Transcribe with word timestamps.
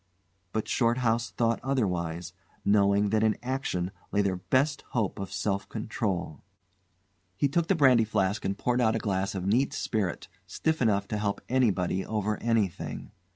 But 0.51 0.67
Shorthouse 0.67 1.29
thought 1.29 1.59
otherwise, 1.61 2.33
knowing 2.65 3.11
that 3.11 3.21
in 3.21 3.37
action 3.43 3.91
lay 4.11 4.23
their 4.23 4.37
best 4.37 4.81
hope 4.93 5.19
of 5.19 5.31
self 5.31 5.69
control. 5.69 6.41
He 7.37 7.47
took 7.47 7.67
the 7.67 7.75
brandy 7.75 8.03
flask 8.05 8.43
and 8.43 8.57
poured 8.57 8.81
out 8.81 8.95
a 8.95 8.97
glass 8.97 9.35
of 9.35 9.45
neat 9.45 9.73
spirit, 9.73 10.27
stiff 10.47 10.81
enough 10.81 11.07
to 11.09 11.19
help 11.19 11.39
anybody 11.49 12.03
over 12.03 12.37
anything. 12.41 13.11